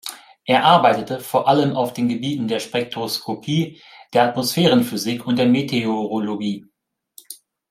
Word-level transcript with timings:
Er 0.45 0.65
arbeitete 0.65 1.19
vor 1.19 1.47
allem 1.47 1.75
auf 1.75 1.93
den 1.93 2.09
Gebieten 2.09 2.47
der 2.47 2.59
Spektroskopie, 2.59 3.83
der 4.13 4.23
Atmosphärenphysik 4.29 5.27
und 5.27 5.35
der 5.37 5.45
Meteorologie. 5.45 6.65